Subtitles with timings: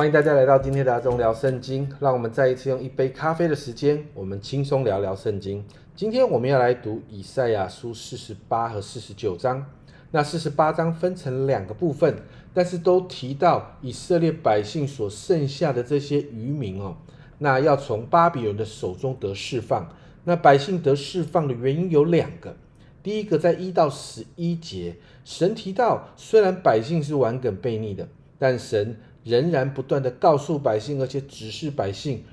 [0.00, 1.86] 欢迎大家来到今天的阿中聊圣经。
[2.00, 5.62] 让我们再一次用一杯咖啡的时间，我们轻松聊聊圣经。
[5.94, 9.66] 今天我们要来读以赛亚书四十八和四十九章。
[10.12, 12.16] 那四十八章分成两个部分，
[12.54, 16.96] 但是都提到以色列百姓所剩下的这些渔民哦，
[17.36, 19.94] 那要从巴比伦的手中得释放。
[20.24, 22.56] 那百姓得释放的原因有两个。
[23.02, 28.08] 第一个，在一到十一节，神提到，虽然百姓是顽梗悖逆的，
[28.38, 32.24] 但神仍然不断的告诉百姓，而且指示百姓，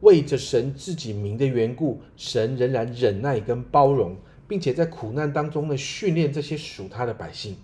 [0.00, 4.16] 为着神自己名的缘故，神仍然忍耐跟包容，
[4.48, 7.56] 并且在苦难当中呢训练这些属他的百姓。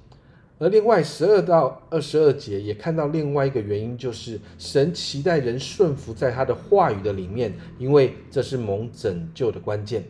[0.60, 10.02] 而另外十二到二十二节也看到另外一个原因，就是神期待人顺服在他的话语的里面，因为这是蒙拯救的关键。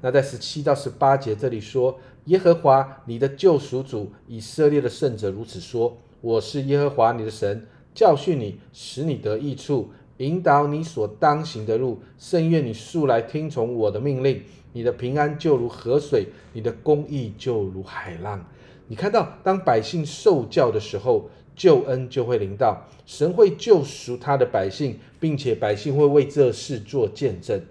[0.00, 7.66] 那在十七到十八节这里说，耶和华你的救赎主以色列的圣者如此说：我是耶和华你的神，
[7.96, 11.98] 教训你，使你得益处，引导你所当行的路。
[12.18, 14.42] 甚愿你素来听从我的命令，
[14.74, 18.46] 你的平安就如河水，你的公义就如海浪。
[18.86, 27.62] 你看到，当百姓受教的时候，救恩就会临到，神会救赎他的百姓，并且百姓会为这事做见证。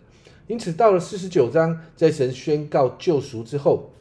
[0.47, 3.91] 因此，到了四十九章，在神宣告救赎之后，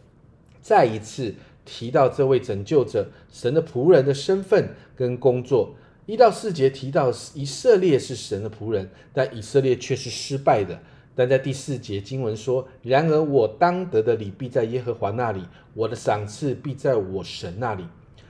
[0.63, 1.35] 再一次
[1.67, 5.75] 提到这位拯救者、神的仆人的身份跟工作。
[6.07, 10.79] 一到四节提到以色列是神的仆人，但以色列却是失败的。
[11.15, 15.43] 但在第四节经文说：“然而我当得的礼必在耶和华那里，
[15.75, 17.85] 我的赏赐必在我神那里。”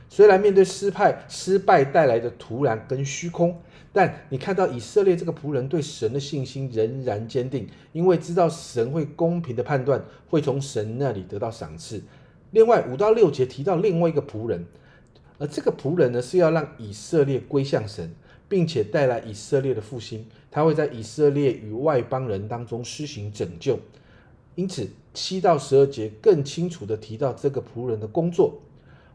[0.08, 3.58] 虽然面对失败、失败带来的突然跟虚空。
[3.92, 12.02] 但你看到以色列这个仆人对神的信心仍然坚定，因为知道神会公平的判断，会从神那里得到赏赐。
[12.50, 14.66] 另外五到六节提到另外一个仆人，
[15.38, 18.14] 而这个仆人呢是要让以色列归向神，
[18.48, 20.26] 并且带来以色列的复兴。
[20.50, 23.78] 他会在以色列与外邦人当中施行拯救。
[24.54, 28.60] 因此七到十二节更清楚的提到这个仆人的工作。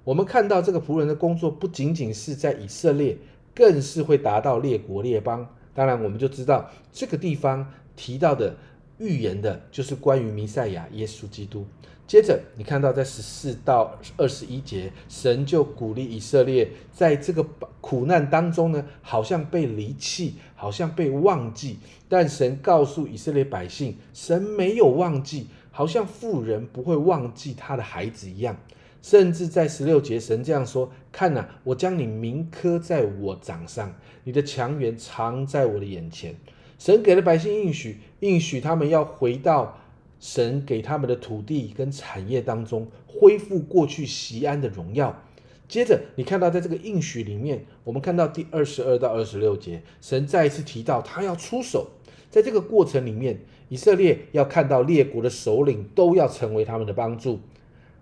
[0.03, 3.17] 我们看到这个仆人的工作不仅仅是在以色列。
[3.55, 5.45] 更是会达到列国列邦。
[5.73, 8.55] 当然，我们就知道这个地方提到的
[8.99, 11.65] 预言的，就是关于弥赛亚耶稣基督。
[12.05, 17.45] 接着，你看到在十四到二十一节，神就鼓励以色列，在这个
[17.81, 21.77] 苦难当中呢，好像被离弃，好像被忘记。
[22.07, 28.57] 但神告诉以色列百姓，神没有忘记，好像富人不会忘记他的孩子一样。
[29.03, 36.35] 甚至在十六节，神这样说：“看呐，我将你铭刻在我掌上，你的强援藏在我的眼前。”
[36.79, 39.77] 神给了百姓应许，应许他们要回到
[40.19, 45.21] 神给他们的土地跟产业当中，恢复过去西安的荣耀。
[45.67, 51.89] 接着，你看到在这个应许里面，我们看到第二十二到二十六节，神再一次提到他要出手，
[52.29, 57.41] 在这个过程里面，以色列要看到列国的首领都要成为他们的帮助。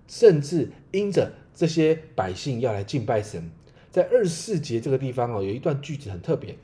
[0.07, 3.51] 甚至因着这些百姓要来敬拜神，
[3.91, 6.55] 在二十四节这个地方哦，有一段句子很特别。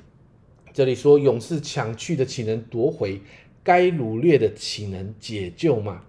[0.73, 3.22] 这里说：“勇士抢去的岂能夺回？
[3.63, 6.01] 该掳掠的岂能解救吗？”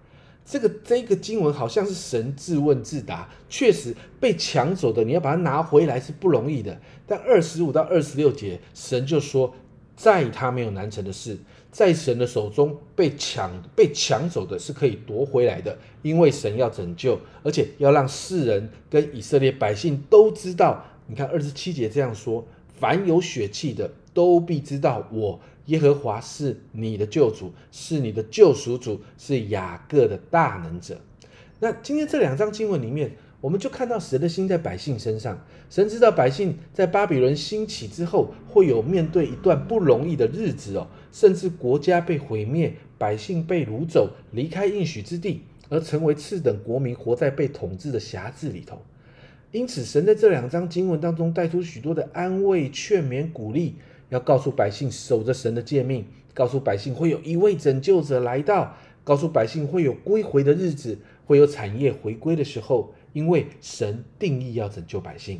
[0.43, 3.29] 这个这个经文好像是神自问自答。
[3.47, 6.81] 确实被抢走的，你要把它拿回来是不容易的。
[7.07, 9.53] 但二十五到二十六节，神就说
[9.95, 11.37] ：“在他没有难成的事。”
[11.71, 20.85] 在神的手中被抢被抢走的是可以夺回来的，因为神要拯救，而且要让世人跟以色列百姓都知道。
[21.07, 30.99] 你看二十七节这样说：凡有血气的都必知道，我耶和华是你的救主，是你的救赎主，是雅各的大能者。
[31.59, 33.11] 那今天这两章经文里面。
[33.41, 48.81] 我们就看到神的心在百姓身上，神知道百姓在巴比伦兴起之后，会有面对一段不容易的日子哦，甚至国家被毁灭，百姓被掳走，离开应许之地，而成为次等国民，活在被统治的辖制里头。
[49.55, 53.75] 因此，神在这两章经文当中带出许多的安慰、劝勉、鼓励，
[54.09, 58.75] 要告诉百姓守着神的诫命，告诉百姓会有一位拯救者来到，
[59.05, 62.93] 告诉百姓会有归回的日子，会有产业回归的时候。
[63.13, 65.39] 因为神定义要拯救百姓，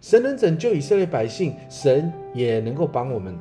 [0.00, 3.38] 神能拯救以色列百姓，神也能够帮我们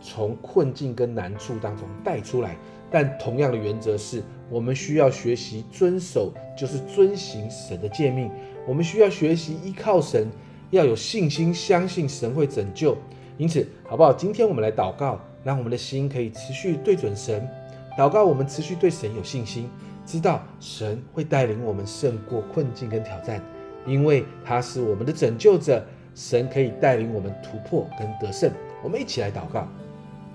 [0.00, 2.56] 从困境跟难处当中带出来。
[2.90, 4.20] 但同样的原则是，
[4.50, 8.28] 我们需要学习遵守，就是遵行神的诫命。
[8.66, 10.28] 我们需要学习依靠神，
[10.70, 12.96] 要有信心，相信神会拯救。
[13.36, 14.12] 因此，好不好？
[14.12, 17.48] 今天我们来祷告，让我们的心可以持续对准神，
[17.98, 19.68] 祷告我们持续对神有信心。
[20.04, 23.40] 知道神会带领我们胜过困境跟挑战，
[23.86, 25.84] 因为他是我们的拯救者。
[26.12, 28.50] 神可以带领我们突破跟得胜。
[28.82, 29.66] 我们一起来祷告。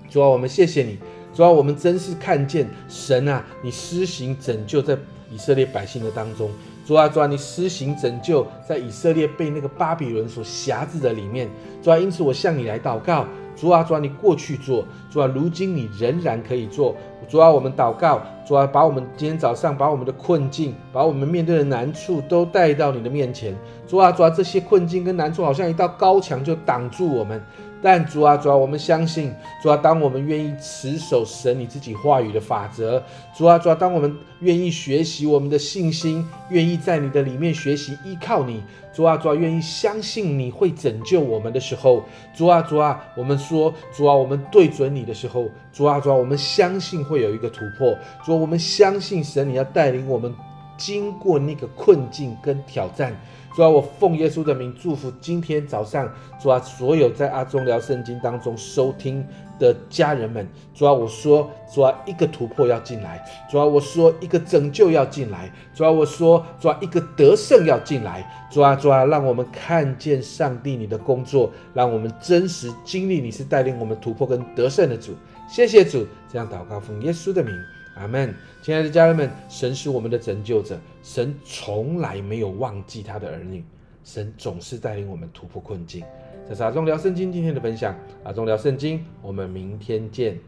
[0.08, 0.98] 主啊，我们谢谢你。
[1.34, 4.96] 主啊，我们真是看见神啊，你施行拯救在
[5.30, 6.50] 以色列百姓的当中。
[6.86, 11.50] 主啊，主啊，你施行拯救在以色列被那个巴比伦所辖制的里面。
[11.82, 13.24] 主啊，因此我向你来祷告。
[13.56, 16.94] 主啊，主啊，你过去做，主啊，如今你仍然可以做。
[17.26, 23.52] 主啊，我们祷告，主啊，把我们今天早上把我们的困境，把我们面对的难处都带到你的面前。
[23.88, 27.42] 主啊，主啊，这些困境跟难处好像一道高墙，就挡住我们。
[27.82, 29.32] 但主啊，主啊，我们相信，
[29.62, 33.02] 主啊，当我们愿意持守神你自己话语的法则，
[33.36, 38.62] 主啊，主啊，当我们愿意学习我们的信心，愿意在你的里面学习依靠你，
[38.92, 42.02] 主啊，主啊，愿意相信你会拯救我们的时候，
[42.34, 50.34] 主啊，主啊，我们说，主啊，我们对准你的时候，主啊，主啊，我们相信会有一个突破，主啊，我们相信神你要带领我们
[50.76, 53.14] 经过那个困境跟挑战。
[53.54, 56.06] 主啊，我奉耶稣的名祝福今天早上，
[56.38, 59.26] 主啊，所有在阿中聊圣经当中收听
[59.58, 75.14] 的家人们，主啊，我说，主啊，一个突破要进来，主啊，我说一个拯救要进来，主啊，我说，主啊，一个得胜要进来，主啊，主啊，让我们看见上帝你的工作，让我们真实经历你是带领我们突破跟得胜的主，
[75.48, 77.54] 谢谢主，这样祷告奉耶稣的名。
[77.96, 83.64] 阿门，亲爱的家人们，神是我们的拯救者，神从来没有忘记他的儿女，
[84.04, 86.04] 神总是带领我们突破困境。
[86.46, 90.38] 这是阿忠聊圣经今天的分享，阿忠聊圣经，我们明天见。